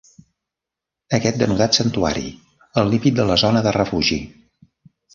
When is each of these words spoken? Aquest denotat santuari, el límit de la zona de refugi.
Aquest 1.17 1.37
denotat 1.43 1.79
santuari, 1.79 2.33
el 2.83 2.93
límit 2.97 3.23
de 3.23 3.29
la 3.33 3.39
zona 3.47 3.67
de 3.71 3.79
refugi. 3.81 4.23